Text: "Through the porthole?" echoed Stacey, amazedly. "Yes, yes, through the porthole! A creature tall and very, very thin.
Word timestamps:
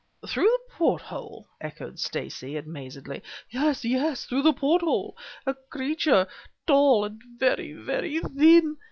"Through 0.27 0.45
the 0.47 0.59
porthole?" 0.75 1.45
echoed 1.61 1.99
Stacey, 1.99 2.57
amazedly. 2.57 3.21
"Yes, 3.51 3.85
yes, 3.85 4.25
through 4.25 4.41
the 4.41 4.51
porthole! 4.51 5.15
A 5.45 5.53
creature 5.53 6.25
tall 6.65 7.05
and 7.05 7.21
very, 7.37 7.73
very 7.73 8.17
thin. 8.19 8.77